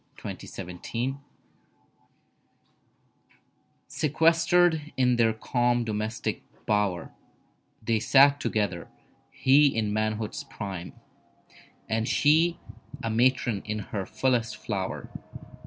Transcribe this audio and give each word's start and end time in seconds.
DOMESTIC 0.17 0.55
BLISS 0.65 0.87
IV 0.95 1.13
Sequestered 3.87 4.91
in 4.97 5.17
their 5.17 5.31
calm 5.31 5.83
domestic 5.83 6.41
bower, 6.65 7.11
They 7.83 7.99
sat 7.99 8.39
together. 8.39 8.87
He 9.29 9.67
in 9.67 9.93
manhood's 9.93 10.43
prime 10.43 10.93
And 11.87 12.07
she 12.07 12.57
a 13.03 13.11
matron 13.11 13.61
in 13.63 13.77
her 13.93 14.07
fullest 14.07 14.57
flower. 14.57 15.11